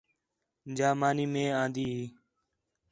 [0.77, 2.03] جا مانی مئے آندی ہے